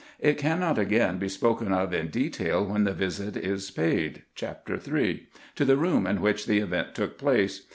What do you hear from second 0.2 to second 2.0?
cannot again be spoken of